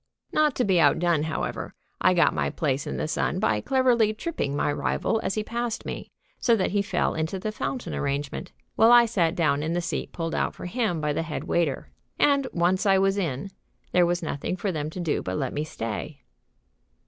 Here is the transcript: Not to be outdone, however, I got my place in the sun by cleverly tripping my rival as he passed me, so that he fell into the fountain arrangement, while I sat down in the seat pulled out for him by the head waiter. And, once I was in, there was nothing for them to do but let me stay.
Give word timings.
Not 0.33 0.55
to 0.55 0.63
be 0.65 0.79
outdone, 0.79 1.21
however, 1.25 1.75
I 2.01 2.15
got 2.15 2.33
my 2.33 2.49
place 2.49 2.87
in 2.87 2.97
the 2.97 3.07
sun 3.07 3.37
by 3.37 3.61
cleverly 3.61 4.15
tripping 4.15 4.55
my 4.55 4.73
rival 4.73 5.19
as 5.21 5.35
he 5.35 5.43
passed 5.43 5.85
me, 5.85 6.09
so 6.39 6.55
that 6.55 6.71
he 6.71 6.81
fell 6.81 7.13
into 7.13 7.37
the 7.37 7.51
fountain 7.51 7.93
arrangement, 7.93 8.51
while 8.75 8.91
I 8.91 9.05
sat 9.05 9.35
down 9.35 9.61
in 9.61 9.73
the 9.73 9.79
seat 9.79 10.11
pulled 10.11 10.33
out 10.33 10.55
for 10.55 10.65
him 10.65 11.01
by 11.01 11.13
the 11.13 11.21
head 11.21 11.43
waiter. 11.43 11.91
And, 12.17 12.47
once 12.51 12.87
I 12.87 12.97
was 12.97 13.19
in, 13.19 13.51
there 13.91 14.07
was 14.07 14.23
nothing 14.23 14.57
for 14.57 14.71
them 14.71 14.89
to 14.89 14.99
do 14.99 15.21
but 15.21 15.37
let 15.37 15.53
me 15.53 15.63
stay. 15.63 16.21